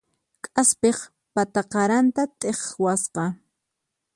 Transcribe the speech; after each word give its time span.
K'aspiq 0.45 0.97
pata 1.33 1.61
qaranta 1.71 2.23
t'iqwasqa. 2.39 3.25